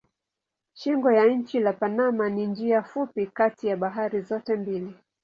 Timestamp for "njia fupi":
2.45-3.27